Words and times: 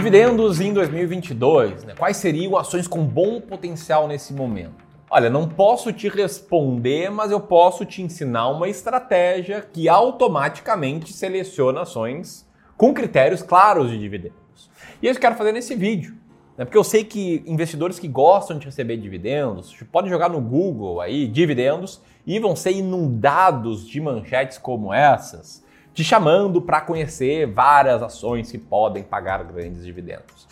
Dividendos 0.00 0.62
em 0.62 0.72
2022, 0.72 1.84
né? 1.84 1.94
quais 1.94 2.16
seriam 2.16 2.56
ações 2.56 2.88
com 2.88 3.04
bom 3.04 3.38
potencial 3.38 4.08
nesse 4.08 4.32
momento? 4.32 4.82
Olha, 5.10 5.28
não 5.28 5.46
posso 5.46 5.92
te 5.92 6.08
responder, 6.08 7.10
mas 7.10 7.30
eu 7.30 7.38
posso 7.38 7.84
te 7.84 8.00
ensinar 8.00 8.48
uma 8.48 8.66
estratégia 8.66 9.60
que 9.60 9.90
automaticamente 9.90 11.12
seleciona 11.12 11.82
ações 11.82 12.48
com 12.78 12.94
critérios 12.94 13.42
claros 13.42 13.90
de 13.90 13.98
dividendos. 13.98 14.70
E 15.02 15.06
é 15.06 15.10
isso 15.10 15.20
que 15.20 15.26
eu 15.26 15.28
quero 15.28 15.36
fazer 15.36 15.52
nesse 15.52 15.74
vídeo. 15.74 16.16
Né? 16.56 16.64
Porque 16.64 16.78
eu 16.78 16.84
sei 16.84 17.04
que 17.04 17.44
investidores 17.46 17.98
que 17.98 18.08
gostam 18.08 18.56
de 18.56 18.64
receber 18.64 18.96
dividendos 18.96 19.76
podem 19.92 20.10
jogar 20.10 20.30
no 20.30 20.40
Google 20.40 21.02
aí 21.02 21.28
dividendos 21.28 22.00
e 22.26 22.38
vão 22.38 22.56
ser 22.56 22.72
inundados 22.72 23.86
de 23.86 24.00
manchetes 24.00 24.56
como 24.56 24.94
essas 24.94 25.62
te 25.92 26.04
chamando 26.04 26.60
para 26.60 26.80
conhecer 26.80 27.46
várias 27.46 28.02
ações 28.02 28.50
que 28.50 28.58
podem 28.58 29.02
pagar 29.02 29.42
grandes 29.44 29.84
dividendos. 29.84 30.48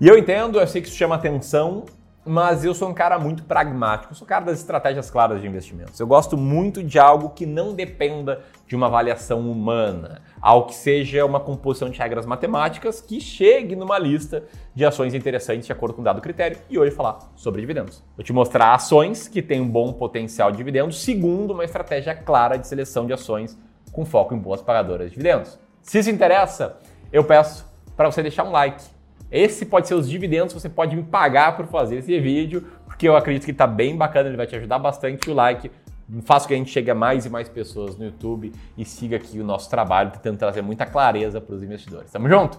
E 0.00 0.08
eu 0.08 0.18
entendo, 0.18 0.58
eu 0.58 0.66
sei 0.66 0.82
que 0.82 0.88
isso 0.88 0.96
chama 0.96 1.14
atenção, 1.14 1.84
mas 2.24 2.64
eu 2.64 2.72
sou 2.72 2.88
um 2.88 2.94
cara 2.94 3.18
muito 3.18 3.42
pragmático, 3.42 4.12
eu 4.12 4.16
sou 4.16 4.24
um 4.24 4.28
cara 4.28 4.44
das 4.44 4.58
estratégias 4.58 5.10
claras 5.10 5.40
de 5.40 5.46
investimentos. 5.46 5.98
Eu 5.98 6.06
gosto 6.06 6.36
muito 6.36 6.82
de 6.82 6.98
algo 6.98 7.30
que 7.30 7.44
não 7.44 7.74
dependa 7.74 8.40
de 8.66 8.76
uma 8.76 8.86
avaliação 8.86 9.50
humana, 9.50 10.22
algo 10.40 10.68
que 10.68 10.74
seja 10.74 11.24
uma 11.24 11.40
composição 11.40 11.90
de 11.90 11.98
regras 11.98 12.24
matemáticas 12.24 13.00
que 13.00 13.20
chegue 13.20 13.74
numa 13.74 13.98
lista 13.98 14.44
de 14.74 14.84
ações 14.84 15.14
interessantes 15.14 15.66
de 15.66 15.72
acordo 15.72 15.94
com 15.94 16.00
um 16.00 16.04
dado 16.04 16.20
critério 16.20 16.58
e 16.70 16.78
hoje 16.78 16.92
falar 16.92 17.18
sobre 17.34 17.60
dividendos. 17.60 18.04
Vou 18.16 18.24
te 18.24 18.32
mostrar 18.32 18.72
ações 18.72 19.26
que 19.26 19.42
têm 19.42 19.60
um 19.60 19.68
bom 19.68 19.92
potencial 19.92 20.50
de 20.50 20.58
dividendos 20.58 21.02
segundo 21.02 21.52
uma 21.52 21.64
estratégia 21.64 22.14
clara 22.14 22.56
de 22.56 22.66
seleção 22.66 23.04
de 23.04 23.12
ações 23.12 23.58
com 23.92 24.04
foco 24.04 24.34
em 24.34 24.38
boas 24.38 24.62
pagadoras 24.62 25.10
de 25.10 25.16
dividendos. 25.16 25.58
Se 25.82 25.98
isso 25.98 26.10
interessa, 26.10 26.78
eu 27.12 27.22
peço 27.22 27.70
para 27.96 28.10
você 28.10 28.22
deixar 28.22 28.44
um 28.44 28.50
like. 28.50 28.82
Esse 29.30 29.66
pode 29.66 29.86
ser 29.86 29.94
os 29.94 30.08
dividendos 30.08 30.52
você 30.52 30.68
pode 30.68 30.96
me 30.96 31.02
pagar 31.02 31.56
por 31.56 31.66
fazer 31.66 31.96
esse 31.96 32.18
vídeo, 32.18 32.66
porque 32.86 33.08
eu 33.08 33.16
acredito 33.16 33.44
que 33.44 33.50
está 33.50 33.66
bem 33.66 33.96
bacana, 33.96 34.28
ele 34.28 34.36
vai 34.36 34.46
te 34.46 34.56
ajudar 34.56 34.78
bastante. 34.78 35.30
O 35.30 35.34
like 35.34 35.70
faça 36.22 36.46
que 36.46 36.54
a 36.54 36.56
gente 36.56 36.70
chegue 36.70 36.90
a 36.90 36.94
mais 36.94 37.24
e 37.24 37.30
mais 37.30 37.48
pessoas 37.48 37.96
no 37.96 38.04
YouTube 38.04 38.52
e 38.76 38.84
siga 38.84 39.16
aqui 39.16 39.40
o 39.40 39.44
nosso 39.44 39.70
trabalho, 39.70 40.10
tentando 40.10 40.38
trazer 40.38 40.62
muita 40.62 40.84
clareza 40.84 41.40
para 41.40 41.54
os 41.54 41.62
investidores. 41.62 42.10
Tamo 42.10 42.28
junto? 42.28 42.58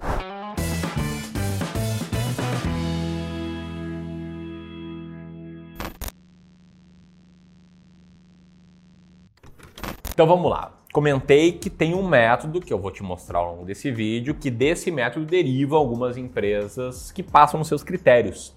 Então 10.14 10.28
vamos 10.28 10.50
lá. 10.50 10.83
Comentei 10.94 11.52
que 11.54 11.70
tem 11.72 11.96
um 11.96 12.08
método 12.08 12.62
que 12.62 12.72
eu 12.72 12.78
vou 12.78 12.92
te 12.92 13.02
mostrar 13.02 13.40
ao 13.40 13.54
longo 13.54 13.66
desse 13.66 13.90
vídeo, 13.90 14.36
que 14.36 14.52
desse 14.52 14.92
método 14.92 15.26
deriva 15.26 15.76
algumas 15.76 16.18
empresas 16.18 17.12
que 17.12 17.24
passam 17.24 17.58
nos 17.58 17.68
seus 17.68 17.82
critérios. 17.82 18.56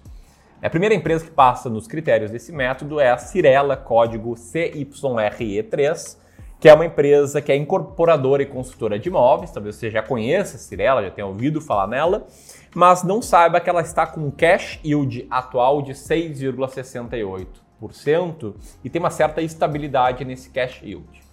A 0.61 0.69
primeira 0.69 0.93
empresa 0.93 1.25
que 1.25 1.31
passa 1.31 1.67
nos 1.67 1.87
critérios 1.87 2.29
desse 2.29 2.51
método 2.51 2.99
é 2.99 3.09
a 3.09 3.17
Cirela, 3.17 3.75
código 3.75 4.35
CYRE3, 4.35 6.15
que 6.59 6.69
é 6.69 6.73
uma 6.75 6.85
empresa 6.85 7.41
que 7.41 7.51
é 7.51 7.55
incorporadora 7.55 8.43
e 8.43 8.45
construtora 8.45 8.99
de 8.99 9.09
imóveis. 9.09 9.49
Talvez 9.49 9.75
você 9.75 9.89
já 9.89 10.03
conheça 10.03 10.57
a 10.57 10.59
Cirela, 10.59 11.01
já 11.01 11.09
tenha 11.09 11.25
ouvido 11.25 11.59
falar 11.59 11.87
nela, 11.87 12.27
mas 12.75 13.01
não 13.01 13.19
saiba 13.19 13.59
que 13.59 13.67
ela 13.67 13.81
está 13.81 14.05
com 14.05 14.21
um 14.21 14.29
cash 14.29 14.79
yield 14.85 15.25
atual 15.27 15.81
de 15.81 15.93
6,68% 15.93 18.53
e 18.83 18.91
tem 18.91 18.99
uma 18.99 19.09
certa 19.09 19.41
estabilidade 19.41 20.23
nesse 20.23 20.51
cash 20.51 20.83
yield. 20.83 21.25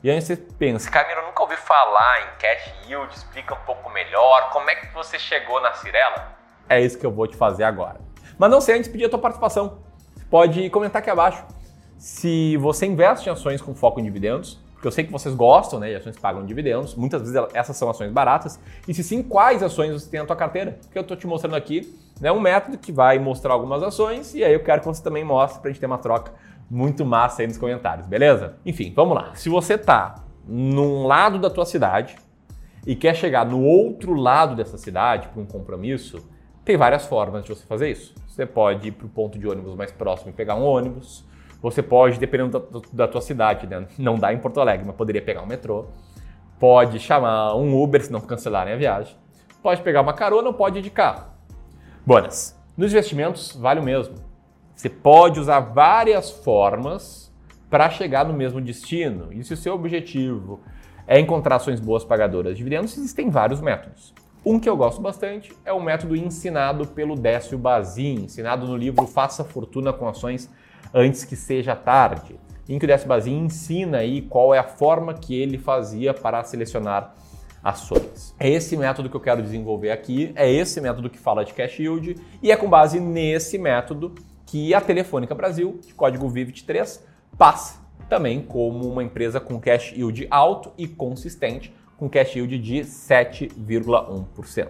E 0.00 0.08
aí 0.08 0.22
você 0.22 0.36
pensa, 0.36 0.88
Camilo, 0.88 1.20
eu 1.22 1.26
nunca 1.26 1.42
ouvi 1.42 1.56
falar 1.56 2.20
em 2.20 2.38
cash 2.38 2.72
yield, 2.86 3.12
explica 3.12 3.54
um 3.54 3.64
pouco 3.66 3.90
melhor, 3.90 4.50
como 4.50 4.70
é 4.70 4.76
que 4.76 4.94
você 4.94 5.18
chegou 5.18 5.60
na 5.60 5.72
Cirela? 5.72 6.36
É 6.68 6.80
isso 6.80 6.96
que 6.96 7.04
eu 7.04 7.10
vou 7.10 7.26
te 7.26 7.36
fazer 7.36 7.64
agora. 7.64 8.00
Mas 8.38 8.48
não 8.48 8.60
sei 8.60 8.76
antes 8.78 8.88
pedir 8.88 9.06
a 9.06 9.08
tua 9.08 9.18
participação. 9.18 9.82
Pode 10.30 10.70
comentar 10.70 11.02
aqui 11.02 11.10
abaixo 11.10 11.44
se 11.98 12.56
você 12.58 12.86
investe 12.86 13.28
em 13.28 13.32
ações 13.32 13.60
com 13.60 13.74
foco 13.74 13.98
em 13.98 14.04
dividendos, 14.04 14.62
porque 14.72 14.86
eu 14.86 14.92
sei 14.92 15.02
que 15.02 15.10
vocês 15.10 15.34
gostam 15.34 15.80
né, 15.80 15.88
de 15.88 15.96
ações 15.96 16.14
que 16.14 16.22
pagam 16.22 16.46
dividendos, 16.46 16.94
muitas 16.94 17.20
vezes 17.22 17.36
essas 17.52 17.76
são 17.76 17.90
ações 17.90 18.12
baratas, 18.12 18.60
e 18.86 18.94
se 18.94 19.02
sim, 19.02 19.20
quais 19.20 19.64
ações 19.64 19.92
você 19.92 20.08
tem 20.08 20.20
na 20.20 20.26
tua 20.26 20.36
carteira? 20.36 20.78
Porque 20.80 20.96
eu 20.96 21.02
estou 21.02 21.16
te 21.16 21.26
mostrando 21.26 21.56
aqui 21.56 21.92
né, 22.20 22.30
um 22.30 22.38
método 22.38 22.78
que 22.78 22.92
vai 22.92 23.18
mostrar 23.18 23.52
algumas 23.52 23.82
ações, 23.82 24.32
e 24.32 24.44
aí 24.44 24.52
eu 24.52 24.62
quero 24.62 24.80
que 24.80 24.86
você 24.86 25.02
também 25.02 25.24
mostre 25.24 25.60
para 25.60 25.70
a 25.70 25.72
gente 25.72 25.80
ter 25.80 25.86
uma 25.86 25.98
troca 25.98 26.32
muito 26.70 27.04
massa 27.04 27.42
aí 27.42 27.48
nos 27.48 27.56
comentários, 27.56 28.06
beleza? 28.06 28.56
Enfim, 28.64 28.92
vamos 28.94 29.14
lá. 29.14 29.34
Se 29.34 29.48
você 29.48 29.78
tá 29.78 30.24
num 30.46 31.06
lado 31.06 31.38
da 31.38 31.48
tua 31.48 31.64
cidade 31.64 32.16
e 32.86 32.94
quer 32.94 33.14
chegar 33.14 33.46
no 33.46 33.62
outro 33.62 34.14
lado 34.14 34.54
dessa 34.54 34.76
cidade 34.76 35.28
para 35.28 35.40
um 35.40 35.46
compromisso, 35.46 36.26
tem 36.64 36.76
várias 36.76 37.06
formas 37.06 37.44
de 37.44 37.50
você 37.50 37.66
fazer 37.66 37.90
isso. 37.90 38.14
Você 38.26 38.44
pode 38.44 38.88
ir 38.88 38.92
para 38.92 39.06
o 39.06 39.08
ponto 39.08 39.38
de 39.38 39.48
ônibus 39.48 39.74
mais 39.74 39.90
próximo 39.90 40.30
e 40.30 40.32
pegar 40.32 40.54
um 40.54 40.64
ônibus. 40.64 41.26
Você 41.60 41.82
pode, 41.82 42.18
dependendo 42.18 42.58
da, 42.58 42.80
da 42.92 43.08
tua 43.08 43.20
cidade, 43.20 43.66
né? 43.66 43.86
não 43.98 44.16
dá 44.16 44.32
em 44.32 44.38
Porto 44.38 44.60
Alegre, 44.60 44.86
mas 44.86 44.94
poderia 44.94 45.22
pegar 45.22 45.42
um 45.42 45.46
metrô. 45.46 45.86
Pode 46.60 47.00
chamar 47.00 47.54
um 47.56 47.80
Uber 47.82 48.04
se 48.04 48.12
não 48.12 48.20
cancelarem 48.20 48.74
a 48.74 48.76
viagem. 48.76 49.16
Pode 49.62 49.82
pegar 49.82 50.02
uma 50.02 50.12
carona 50.12 50.48
ou 50.48 50.54
pode 50.54 50.78
ir 50.78 50.82
de 50.82 50.90
carro. 50.90 51.26
Bonas, 52.06 52.56
nos 52.76 52.92
investimentos 52.92 53.56
vale 53.56 53.80
o 53.80 53.82
mesmo. 53.82 54.27
Você 54.78 54.88
pode 54.88 55.40
usar 55.40 55.58
várias 55.58 56.30
formas 56.30 57.32
para 57.68 57.90
chegar 57.90 58.24
no 58.24 58.32
mesmo 58.32 58.60
destino. 58.60 59.32
E 59.32 59.42
se 59.42 59.52
o 59.52 59.56
seu 59.56 59.74
objetivo 59.74 60.60
é 61.04 61.18
encontrar 61.18 61.56
ações 61.56 61.80
boas 61.80 62.04
pagadoras 62.04 62.52
de 62.52 62.58
dividendos, 62.58 62.96
existem 62.96 63.28
vários 63.28 63.60
métodos. 63.60 64.14
Um 64.46 64.60
que 64.60 64.68
eu 64.68 64.76
gosto 64.76 65.02
bastante 65.02 65.52
é 65.64 65.72
o 65.72 65.82
método 65.82 66.14
ensinado 66.14 66.86
pelo 66.86 67.16
Décio 67.16 67.58
Bazin, 67.58 68.26
ensinado 68.26 68.68
no 68.68 68.76
livro 68.76 69.04
Faça 69.08 69.42
Fortuna 69.42 69.92
com 69.92 70.06
Ações 70.06 70.48
Antes 70.94 71.24
que 71.24 71.34
Seja 71.34 71.74
Tarde, 71.74 72.38
em 72.68 72.78
que 72.78 72.84
o 72.84 72.88
Décio 72.88 73.08
Bazin 73.08 73.36
ensina 73.36 73.98
aí 73.98 74.22
qual 74.22 74.54
é 74.54 74.60
a 74.60 74.64
forma 74.64 75.12
que 75.12 75.34
ele 75.34 75.58
fazia 75.58 76.14
para 76.14 76.44
selecionar 76.44 77.16
ações. 77.64 78.32
É 78.38 78.48
esse 78.48 78.76
método 78.76 79.10
que 79.10 79.16
eu 79.16 79.20
quero 79.20 79.42
desenvolver 79.42 79.90
aqui, 79.90 80.32
é 80.36 80.48
esse 80.48 80.80
método 80.80 81.10
que 81.10 81.18
fala 81.18 81.44
de 81.44 81.52
cash 81.52 81.80
yield 81.80 82.14
e 82.40 82.52
é 82.52 82.56
com 82.56 82.70
base 82.70 83.00
nesse 83.00 83.58
método 83.58 84.14
que 84.48 84.72
a 84.72 84.80
Telefônica 84.80 85.34
Brasil, 85.34 85.78
de 85.86 85.92
código 85.92 86.26
VIVIT3, 86.26 87.00
passa 87.36 87.80
também 88.08 88.40
como 88.40 88.90
uma 88.90 89.04
empresa 89.04 89.38
com 89.38 89.60
cash 89.60 89.92
yield 89.92 90.26
alto 90.30 90.72
e 90.78 90.88
consistente, 90.88 91.74
com 91.98 92.08
cash 92.08 92.36
yield 92.36 92.58
de 92.58 92.80
7,1%. 92.80 94.68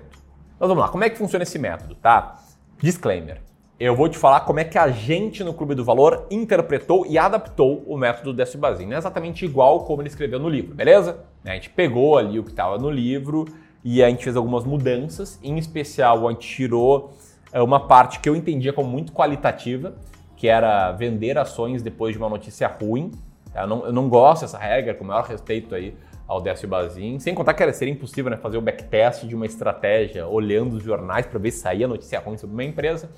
Mas 0.59 0.69
vamos 0.69 0.78
lá, 0.78 0.88
como 0.88 1.05
é 1.05 1.11
que 1.11 1.17
funciona 1.17 1.44
esse 1.44 1.61
método, 1.61 1.94
tá? 1.94 2.41
Disclaimer. 2.83 3.41
Eu 3.78 3.94
vou 3.94 4.09
te 4.09 4.19
falar 4.19 4.41
como 4.41 4.59
é 4.59 4.65
que 4.65 4.77
a 4.77 4.88
gente 4.88 5.44
no 5.44 5.55
Clube 5.55 5.77
do 5.77 5.84
Valor 5.84 6.27
interpretou 6.28 7.06
e 7.06 7.17
adaptou 7.17 7.84
o 7.87 7.97
método 7.97 8.34
Décio 8.34 8.59
Bazin. 8.59 8.87
Não 8.87 8.97
é 8.97 8.99
exatamente 8.99 9.44
igual 9.44 9.84
como 9.84 10.03
ele 10.03 10.09
escreveu 10.09 10.41
no 10.41 10.49
livro, 10.49 10.75
beleza? 10.75 11.21
A 11.44 11.50
gente 11.50 11.71
pegou 11.71 12.19
ali 12.19 12.41
o 12.41 12.43
que 12.43 12.50
estava 12.50 12.77
no 12.78 12.91
livro 12.91 13.44
e 13.84 14.03
a 14.03 14.11
gente 14.11 14.25
fez 14.25 14.34
algumas 14.34 14.65
mudanças. 14.65 15.38
Em 15.41 15.56
especial, 15.56 16.27
a 16.27 16.33
gente 16.33 16.49
tirou 16.49 17.12
uma 17.54 17.81
parte 17.86 18.20
que 18.20 18.28
eu 18.28 18.36
entendia 18.36 18.72
como 18.72 18.88
muito 18.88 19.12
qualitativa, 19.12 19.97
que 20.36 20.48
era 20.48 20.92
vender 20.92 21.38
ações 21.38 21.82
depois 21.82 22.12
de 22.12 22.19
uma 22.19 22.28
notícia 22.28 22.69
ruim. 22.69 23.10
Eu 23.54 23.66
não, 23.66 23.86
eu 23.86 23.92
não 23.92 24.09
gosto 24.09 24.42
dessa 24.42 24.59
regra, 24.59 24.94
com 24.94 25.04
o 25.04 25.06
maior 25.06 25.25
respeito 25.25 25.75
aí 25.75 25.94
ao 26.28 26.42
Décio 26.42 26.69
Bazin, 26.69 27.19
sem 27.19 27.34
contar 27.34 27.54
que 27.54 27.62
era 27.62 27.72
ser 27.72 27.88
impossível 27.88 28.31
né, 28.31 28.37
fazer 28.37 28.58
o 28.58 28.60
backtest 28.60 29.25
de 29.25 29.34
uma 29.34 29.47
estratégia 29.47 30.26
olhando 30.28 30.75
os 30.75 30.82
jornais 30.82 31.25
para 31.26 31.38
ver 31.38 31.50
se 31.50 31.60
saía 31.60 31.88
notícia 31.88 32.20
ruim 32.20 32.37
sobre 32.37 32.54
uma 32.54 32.64
empresa. 32.64 33.10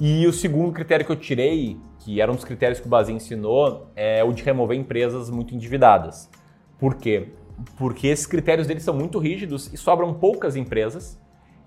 E 0.00 0.26
o 0.26 0.32
segundo 0.32 0.72
critério 0.72 1.04
que 1.04 1.12
eu 1.12 1.16
tirei, 1.16 1.76
que 1.98 2.20
era 2.20 2.32
um 2.32 2.34
dos 2.34 2.44
critérios 2.44 2.80
que 2.80 2.86
o 2.86 2.88
Bazin 2.88 3.14
ensinou, 3.14 3.90
é 3.94 4.24
o 4.24 4.32
de 4.32 4.42
remover 4.42 4.78
empresas 4.78 5.28
muito 5.28 5.54
endividadas. 5.54 6.30
Por 6.78 6.94
quê? 6.94 7.28
Porque 7.76 8.06
esses 8.06 8.24
critérios 8.24 8.66
deles 8.66 8.82
são 8.82 8.94
muito 8.94 9.18
rígidos 9.18 9.70
e 9.72 9.76
sobram 9.76 10.14
poucas 10.14 10.56
empresas 10.56 11.20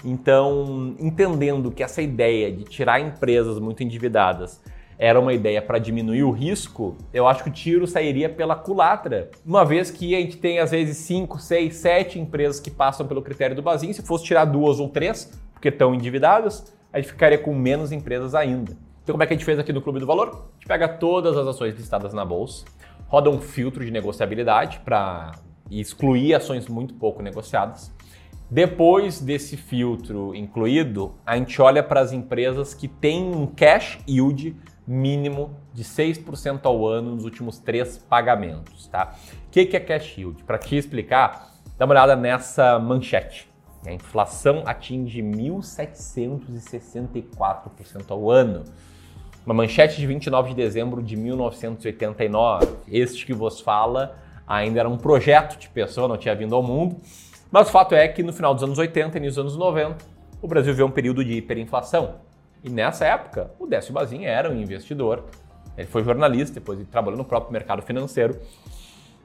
então, 0.04 0.96
entendendo 1.00 1.72
que 1.72 1.84
essa 1.84 2.02
ideia 2.02 2.52
de 2.52 2.64
tirar 2.64 3.00
empresas 3.00 3.60
muito 3.60 3.84
endividadas 3.84 4.62
era 4.98 5.20
uma 5.20 5.34
ideia 5.34 5.62
para 5.62 5.80
diminuir 5.80 6.24
o 6.24 6.32
risco, 6.32 6.96
eu 7.12 7.28
acho 7.28 7.44
que 7.44 7.50
o 7.50 7.54
tiro 7.54 7.88
sairia 7.88 8.30
pela 8.30 8.56
culatra. 8.56 9.32
Uma 9.44 9.66
vez 9.66 9.90
que 9.90 10.16
a 10.16 10.20
gente 10.20 10.38
tem, 10.38 10.60
às 10.60 10.70
vezes, 10.70 10.98
5, 10.98 11.40
6, 11.40 11.76
7 11.76 12.20
empresas 12.20 12.60
que 12.60 12.70
passam 12.70 13.08
pelo 13.08 13.22
critério 13.22 13.56
do 13.56 13.64
Basin, 13.64 13.94
se 13.94 14.04
fosse 14.04 14.26
tirar 14.26 14.46
duas 14.46 14.80
ou 14.80 14.88
três, 14.88 15.32
porque 15.54 15.70
estão 15.70 15.96
endividadas, 15.96 16.72
a 16.94 17.00
gente 17.00 17.12
ficaria 17.12 17.38
com 17.40 17.54
menos 17.56 17.92
empresas 17.92 18.36
ainda. 18.36 18.78
Então, 19.04 19.14
como 19.14 19.24
é 19.24 19.26
que 19.26 19.34
a 19.34 19.36
gente 19.38 19.46
fez 19.46 19.58
aqui 19.58 19.74
no 19.74 19.82
Clube 19.82 20.00
do 20.00 20.06
Valor? 20.06 20.28
A 20.28 20.54
gente 20.54 20.68
pega 20.68 20.88
todas 20.88 21.36
as 21.36 21.48
ações 21.48 21.76
listadas 21.76 22.14
na 22.14 22.24
bolsa, 22.24 22.66
roda 23.08 23.28
um 23.30 23.42
filtro 23.42 23.84
de 23.84 23.90
negociabilidade 23.90 24.82
para 24.86 25.32
excluir 25.72 26.36
ações 26.36 26.68
muito 26.68 26.94
pouco 26.94 27.24
negociadas 27.24 27.92
depois 28.52 29.20
desse 29.22 29.56
filtro 29.56 30.36
incluído, 30.36 31.16
a 31.26 31.38
gente 31.38 31.62
olha 31.62 31.82
para 31.82 32.02
as 32.02 32.12
empresas 32.12 32.74
que 32.74 32.86
têm 32.86 33.34
um 33.34 33.48
cash 33.48 33.98
yield 34.06 34.58
mínimo 34.86 35.56
de 35.74 35.86
6% 35.86 36.60
ao 36.66 36.86
ano 36.86 37.16
nos 37.16 37.24
últimos 37.24 37.60
três 37.60 37.98
pagamentos. 37.98 38.88
Tá? 38.88 39.16
O 39.48 39.52
que 39.52 39.70
é 39.74 39.80
cash 39.80 40.18
yield? 40.18 40.44
Para 40.44 40.58
te 40.58 40.76
explicar, 40.76 41.50
dá 41.78 41.86
uma 41.86 41.94
olhada 41.94 42.14
nessa 42.14 42.78
manchete. 42.78 43.50
A 43.86 43.94
inflação 43.94 44.64
atinge 44.66 45.22
1.764% 45.22 48.04
ao 48.10 48.30
ano. 48.30 48.66
Uma 49.46 49.56
manchete 49.56 49.96
de 49.96 50.06
29 50.06 50.50
de 50.50 50.56
dezembro 50.56 51.02
de 51.02 51.16
1989. 51.16 52.68
Este 52.90 53.26
que 53.26 53.34
vos 53.34 53.62
fala 53.62 54.18
ainda 54.46 54.82
era 54.82 54.90
um 54.90 54.98
projeto 54.98 55.58
de 55.58 55.70
pessoa, 55.70 56.10
não 56.10 56.18
tinha 56.18 56.36
vindo 56.36 56.54
ao 56.54 56.62
mundo. 56.62 56.98
Mas 57.52 57.68
o 57.68 57.72
fato 57.72 57.94
é 57.94 58.08
que 58.08 58.24
no 58.24 58.32
final 58.32 58.54
dos 58.54 58.64
anos 58.64 58.78
80 58.78 59.18
e 59.18 59.22
nos 59.22 59.38
anos 59.38 59.58
90, 59.58 59.98
o 60.42 60.48
Brasil 60.48 60.72
viveu 60.72 60.88
um 60.88 60.92
período 60.92 61.24
de 61.24 61.34
hiperinflação. 61.34 62.16
E 62.64 62.70
nessa 62.70 63.06
época, 63.06 63.52
o 63.60 63.68
Décio 63.68 63.94
Bazin 63.94 64.24
era 64.24 64.50
um 64.50 64.56
investidor. 64.56 65.26
Ele 65.78 65.88
foi 65.88 66.04
jornalista, 66.04 66.56
depois 66.56 66.80
ele 66.80 66.88
trabalhou 66.88 67.18
no 67.18 67.26
próprio 67.26 67.52
mercado 67.52 67.82
financeiro. 67.82 68.40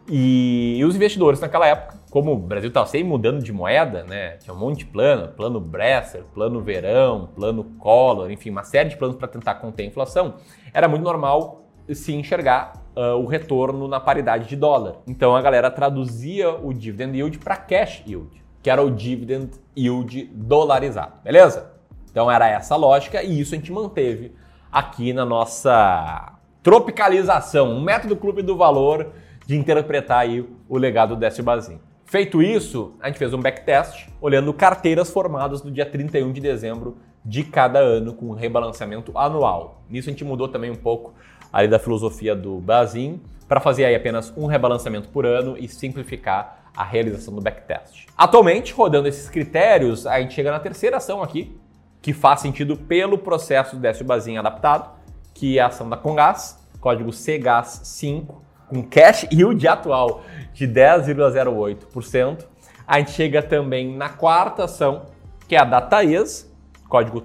E, 0.08 0.76
e 0.78 0.84
os 0.84 0.94
investidores 0.94 1.40
naquela 1.40 1.66
época, 1.66 1.98
como 2.10 2.32
o 2.32 2.36
Brasil 2.36 2.68
estava 2.68 2.86
sempre 2.86 3.08
mudando 3.08 3.42
de 3.42 3.52
moeda, 3.52 4.04
né? 4.04 4.36
Tinha 4.38 4.54
um 4.54 4.58
monte 4.58 4.78
de 4.78 4.86
plano, 4.86 5.28
plano 5.28 5.60
Bresser, 5.60 6.22
plano 6.34 6.60
Verão, 6.60 7.28
plano 7.34 7.64
Collor, 7.78 8.30
enfim, 8.30 8.50
uma 8.50 8.62
série 8.64 8.88
de 8.88 8.96
planos 8.96 9.16
para 9.16 9.28
tentar 9.28 9.56
conter 9.56 9.82
a 9.82 9.86
inflação. 9.86 10.34
Era 10.72 10.88
muito 10.88 11.02
normal 11.02 11.64
se 11.92 12.12
enxergar 12.14 12.72
uh, 12.96 13.16
o 13.16 13.26
retorno 13.26 13.86
na 13.86 14.00
paridade 14.00 14.48
de 14.48 14.56
dólar. 14.56 14.96
Então 15.06 15.36
a 15.36 15.42
galera 15.42 15.70
traduzia 15.70 16.50
o 16.50 16.72
dividend 16.72 17.16
yield 17.16 17.38
para 17.38 17.56
cash 17.56 18.02
yield, 18.06 18.42
que 18.62 18.70
era 18.70 18.82
o 18.82 18.90
dividend 18.90 19.50
yield 19.76 20.30
dolarizado, 20.34 21.20
beleza? 21.22 21.72
Então 22.10 22.30
era 22.30 22.48
essa 22.48 22.74
a 22.74 22.76
lógica 22.78 23.22
e 23.22 23.40
isso 23.40 23.54
a 23.54 23.58
gente 23.58 23.70
manteve 23.70 24.32
aqui 24.72 25.12
na 25.12 25.24
nossa 25.24 26.32
tropicalização, 26.62 27.70
um 27.70 27.80
método 27.80 28.16
clube 28.16 28.42
do 28.42 28.56
valor 28.56 29.12
de 29.46 29.56
interpretar 29.56 30.20
aí 30.20 30.48
o 30.68 30.76
legado 30.76 31.14
do 31.14 31.20
Décio 31.20 31.44
Bazin. 31.44 31.78
Feito 32.04 32.42
isso, 32.42 32.94
a 33.00 33.08
gente 33.08 33.18
fez 33.18 33.32
um 33.32 33.40
backtest 33.40 34.08
olhando 34.20 34.52
carteiras 34.52 35.10
formadas 35.10 35.62
no 35.62 35.70
dia 35.70 35.84
31 35.84 36.32
de 36.32 36.40
dezembro 36.40 36.96
de 37.24 37.42
cada 37.42 37.80
ano 37.80 38.14
com 38.14 38.32
rebalanceamento 38.32 39.16
anual. 39.18 39.82
Nisso 39.90 40.08
a 40.08 40.12
gente 40.12 40.24
mudou 40.24 40.48
também 40.48 40.70
um 40.70 40.76
pouco 40.76 41.14
ali 41.56 41.68
da 41.68 41.78
filosofia 41.78 42.36
do 42.36 42.60
Bazin 42.60 43.18
para 43.48 43.60
fazer 43.60 43.86
aí 43.86 43.94
apenas 43.94 44.30
um 44.36 44.44
rebalanceamento 44.44 45.08
por 45.08 45.24
ano 45.24 45.56
e 45.56 45.66
simplificar 45.66 46.70
a 46.76 46.84
realização 46.84 47.34
do 47.34 47.40
backtest. 47.40 48.04
Atualmente, 48.14 48.74
rodando 48.74 49.08
esses 49.08 49.30
critérios, 49.30 50.06
a 50.06 50.20
gente 50.20 50.34
chega 50.34 50.50
na 50.50 50.60
terceira 50.60 50.98
ação 50.98 51.22
aqui, 51.22 51.58
que 52.02 52.12
faz 52.12 52.40
sentido 52.40 52.76
pelo 52.76 53.16
processo 53.16 53.74
do 53.74 53.80
Décio 53.80 54.04
Bazin 54.04 54.36
adaptado, 54.36 54.90
que 55.32 55.58
é 55.58 55.62
a 55.62 55.68
ação 55.68 55.88
da 55.88 55.96
Congás, 55.96 56.62
código 56.78 57.08
CGAS5, 57.08 58.34
com 58.68 58.82
cash 58.82 59.26
yield 59.32 59.66
atual 59.66 60.20
de 60.52 60.68
10,08%. 60.68 62.44
A 62.86 62.98
gente 62.98 63.12
chega 63.12 63.42
também 63.42 63.96
na 63.96 64.10
quarta 64.10 64.64
ação, 64.64 65.06
que 65.48 65.56
é 65.56 65.58
a 65.58 65.64
da 65.64 65.80
Taes, 65.80 66.54
código 66.86 67.22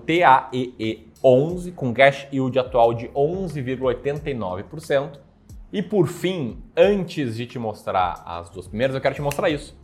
TAEE11, 1.21 1.73
com 1.73 1.93
cash 1.93 2.27
yield 2.31 2.57
atual 2.57 2.93
de 2.93 3.07
11,89%. 3.09 5.19
E 5.71 5.81
por 5.81 6.07
fim, 6.07 6.61
antes 6.75 7.37
de 7.37 7.45
te 7.45 7.57
mostrar 7.57 8.21
as 8.25 8.49
duas 8.49 8.67
primeiras, 8.67 8.93
eu 8.93 9.01
quero 9.01 9.15
te 9.15 9.21
mostrar 9.21 9.49
isso, 9.49 9.77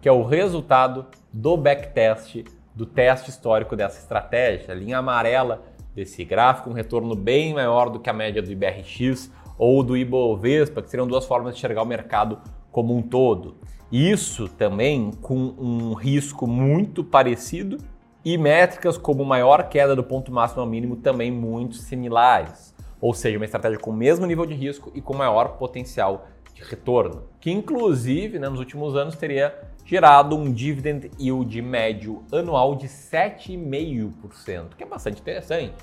que 0.00 0.08
é 0.08 0.12
o 0.12 0.22
resultado 0.22 1.06
do 1.32 1.56
backtest 1.56 2.44
do 2.74 2.86
teste 2.86 3.30
histórico 3.30 3.74
dessa 3.74 3.98
estratégia. 3.98 4.72
A 4.72 4.76
linha 4.76 4.98
amarela 4.98 5.64
desse 5.94 6.24
gráfico, 6.24 6.70
um 6.70 6.72
retorno 6.72 7.16
bem 7.16 7.54
maior 7.54 7.90
do 7.90 7.98
que 7.98 8.10
a 8.10 8.12
média 8.12 8.42
do 8.42 8.50
IBRX 8.50 9.30
ou 9.58 9.82
do 9.82 9.96
Ibovespa, 9.96 10.82
que 10.82 10.90
seriam 10.90 11.06
duas 11.06 11.24
formas 11.24 11.54
de 11.54 11.58
enxergar 11.58 11.82
o 11.82 11.86
mercado 11.86 12.38
como 12.70 12.96
um 12.96 13.02
todo. 13.02 13.56
Isso 13.90 14.48
também 14.48 15.10
com 15.22 15.36
um 15.36 15.94
risco 15.94 16.46
muito 16.46 17.04
parecido 17.04 17.78
e 18.24 18.38
métricas 18.38 18.96
como 18.96 19.24
maior 19.24 19.68
queda 19.68 19.94
do 19.94 20.02
ponto 20.02 20.32
máximo 20.32 20.62
ao 20.62 20.66
mínimo 20.66 20.96
também 20.96 21.30
muito 21.30 21.76
similares. 21.76 22.74
Ou 23.00 23.12
seja, 23.12 23.36
uma 23.36 23.44
estratégia 23.44 23.78
com 23.78 23.90
o 23.90 23.94
mesmo 23.94 24.24
nível 24.24 24.46
de 24.46 24.54
risco 24.54 24.90
e 24.94 25.02
com 25.02 25.14
maior 25.14 25.58
potencial 25.58 26.26
de 26.54 26.62
retorno, 26.62 27.24
que 27.40 27.50
inclusive 27.50 28.38
né, 28.38 28.48
nos 28.48 28.60
últimos 28.60 28.96
anos 28.96 29.16
teria 29.16 29.54
gerado 29.84 30.36
um 30.36 30.50
dividend 30.50 31.10
yield 31.20 31.60
médio 31.60 32.24
anual 32.32 32.74
de 32.74 32.86
7,5%, 32.86 34.68
que 34.76 34.82
é 34.82 34.86
bastante 34.86 35.20
interessante. 35.20 35.74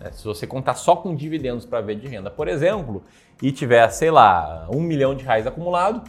Né? 0.00 0.10
Se 0.12 0.24
você 0.24 0.46
contar 0.46 0.74
só 0.74 0.96
com 0.96 1.14
dividendos 1.14 1.66
para 1.66 1.80
ver 1.80 1.96
de 1.96 2.08
renda, 2.08 2.30
por 2.30 2.48
exemplo, 2.48 3.02
e 3.42 3.52
tiver, 3.52 3.86
sei 3.90 4.10
lá, 4.10 4.66
um 4.70 4.80
milhão 4.80 5.14
de 5.14 5.24
reais 5.24 5.46
acumulado, 5.46 6.02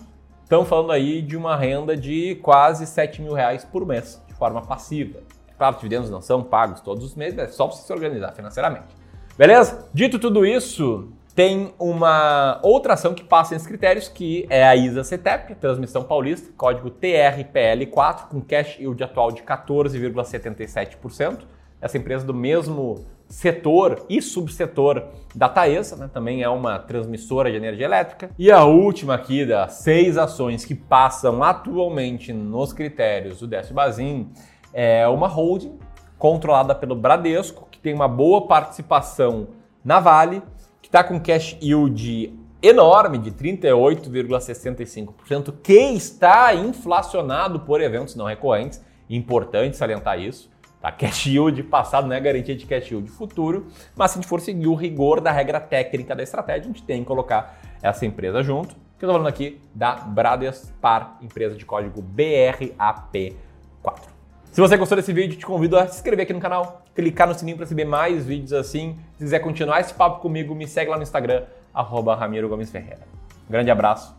estamos 0.43 0.69
falando 0.69 0.91
aí 0.91 1.21
de 1.21 1.35
uma 1.35 1.57
renda 1.57 1.97
de 1.97 2.35
quase 2.35 2.85
7 2.85 3.21
mil 3.21 3.33
reais 3.33 3.65
por 3.65 3.85
mês, 3.85 4.23
de 4.27 4.33
forma 4.35 4.61
passiva. 4.61 5.19
Claro, 5.57 5.75
dividendos 5.77 6.09
não 6.09 6.21
são 6.21 6.43
pagos 6.43 6.81
todos 6.81 7.03
os 7.03 7.15
meses, 7.15 7.37
é 7.39 7.47
só 7.47 7.67
você 7.67 7.83
se 7.83 7.93
organizar 7.93 8.31
financeiramente. 8.33 8.95
Beleza? 9.37 9.89
Dito 9.93 10.17
tudo 10.19 10.45
isso, 10.45 11.09
tem 11.35 11.73
uma 11.77 12.59
outra 12.63 12.93
ação 12.93 13.13
que 13.13 13.23
passa 13.23 13.53
nesses 13.53 13.67
critérios, 13.67 14.07
que 14.07 14.45
é 14.49 14.63
a 14.63 14.73
ISA 14.73 15.03
CETEP, 15.03 15.55
Transmissão 15.55 16.03
Paulista, 16.03 16.49
código 16.55 16.89
TRPL4, 16.89 18.29
com 18.29 18.39
cash 18.39 18.79
yield 18.79 19.03
atual 19.03 19.33
de 19.33 19.43
14,77%. 19.43 21.39
Essa 21.81 21.97
empresa 21.97 22.25
do 22.25 22.33
mesmo 22.33 23.05
setor 23.27 24.05
e 24.07 24.21
subsetor 24.21 25.03
da 25.35 25.49
Taesa, 25.49 25.97
né? 25.97 26.09
também 26.13 26.41
é 26.41 26.47
uma 26.47 26.79
transmissora 26.79 27.51
de 27.51 27.57
energia 27.57 27.85
elétrica. 27.85 28.29
E 28.39 28.49
a 28.49 28.63
última 28.63 29.15
aqui 29.15 29.45
das 29.45 29.73
seis 29.73 30.17
ações 30.17 30.63
que 30.63 30.73
passam 30.73 31.43
atualmente 31.43 32.31
nos 32.31 32.71
critérios 32.71 33.39
do 33.39 33.47
Décio 33.47 33.73
Bazin 33.73 34.29
é 34.77 35.07
uma 35.07 35.29
holding 35.29 35.79
controlada 36.19 36.75
pelo 36.75 36.97
Bradesco, 36.97 37.65
que 37.71 37.79
tem 37.79 37.93
uma 37.93 38.09
boa 38.09 38.45
participação 38.45 39.47
na 39.81 40.01
Vale, 40.01 40.41
que 40.81 40.89
está 40.89 41.01
com 41.01 41.17
cash 41.17 41.57
yield 41.61 42.37
enorme 42.61 43.17
de 43.17 43.31
38,65%, 43.31 45.53
que 45.63 45.71
está 45.71 46.53
inflacionado 46.53 47.61
por 47.61 47.79
eventos 47.79 48.15
não 48.15 48.25
recorrentes. 48.25 48.83
Importante 49.09 49.77
salientar 49.77 50.19
isso. 50.19 50.51
Tá? 50.81 50.91
Cash 50.91 51.27
yield 51.27 51.63
passado 51.63 52.05
não 52.07 52.15
é 52.15 52.19
garantia 52.19 52.55
de 52.55 52.65
cash 52.65 52.91
yield 52.91 53.09
futuro, 53.09 53.67
mas 53.95 54.11
se 54.11 54.17
a 54.17 54.21
gente 54.21 54.29
for 54.29 54.41
seguir 54.41 54.67
o 54.67 54.75
rigor 54.75 55.21
da 55.21 55.31
regra 55.31 55.61
técnica 55.61 56.13
da 56.13 56.21
estratégia, 56.21 56.63
a 56.63 56.67
gente 56.67 56.83
tem 56.83 56.99
que 56.99 57.07
colocar 57.07 57.57
essa 57.81 58.05
empresa 58.05 58.43
junto. 58.43 58.75
Que 58.97 59.05
eu 59.05 59.07
estou 59.07 59.13
falando 59.13 59.27
aqui 59.27 59.61
da 59.73 59.95
Bradespar, 59.95 61.17
empresa 61.21 61.55
de 61.55 61.65
código 61.65 62.03
BRAP4. 62.03 64.14
Se 64.55 64.61
você 64.61 64.77
gostou 64.77 64.95
desse 64.95 65.11
vídeo, 65.11 65.37
te 65.37 65.45
convido 65.45 65.77
a 65.77 65.85
se 65.85 65.95
inscrever 65.95 66.23
aqui 66.23 66.31
no 66.31 66.39
canal, 66.39 66.85
clicar 66.95 67.27
no 67.27 67.37
sininho 67.37 67.57
para 67.57 67.65
receber 67.65 67.83
mais 67.83 68.25
vídeos 68.25 68.53
assim. 68.53 68.97
Se 69.17 69.25
quiser 69.25 69.39
continuar 69.39 69.81
esse 69.81 69.93
papo 69.93 70.21
comigo, 70.21 70.55
me 70.55 70.65
segue 70.65 70.89
lá 70.89 70.95
no 70.95 71.03
Instagram, 71.03 71.43
arroba 71.73 72.15
Ramiro 72.15 72.47
Gomes 72.47 72.71
Ferreira. 72.71 73.01
Um 73.49 73.51
grande 73.51 73.69
abraço 73.69 74.15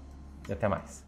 e 0.46 0.52
até 0.52 0.68
mais. 0.68 1.05